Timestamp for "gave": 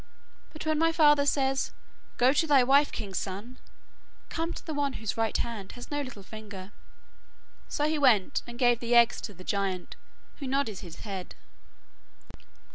8.57-8.79